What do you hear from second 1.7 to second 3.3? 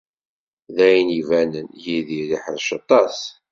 Yidir iḥrec aṭas.